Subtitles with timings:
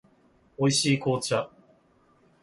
[0.57, 1.47] 美味しい紅茶